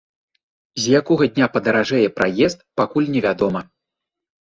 [0.85, 3.61] З якога дня падаражэе праезд, пакуль не вядома.